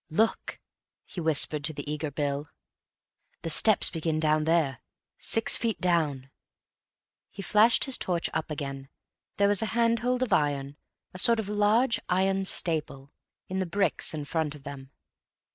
"Look," 0.09 0.59
he 1.05 1.21
whispered 1.21 1.63
to 1.65 1.73
the 1.73 1.87
eager 1.87 2.09
Bill. 2.09 2.49
"The 3.43 3.51
steps 3.51 3.91
begin 3.91 4.19
down 4.19 4.45
there. 4.45 4.79
Six 5.19 5.55
feet 5.55 5.79
down." 5.79 6.31
He 7.29 7.43
flashed 7.43 7.83
his 7.83 7.99
torch 7.99 8.27
up 8.33 8.49
again. 8.49 8.89
There 9.37 9.47
was 9.47 9.61
a 9.61 9.67
handhold 9.77 10.23
of 10.23 10.33
iron, 10.33 10.77
a 11.13 11.19
sort 11.19 11.39
of 11.39 11.49
large 11.49 11.99
iron 12.09 12.45
staple, 12.45 13.11
in 13.47 13.59
the 13.59 13.67
bricks 13.67 14.11
in 14.15 14.25
front 14.25 14.55
of 14.55 14.63
them. 14.63 14.89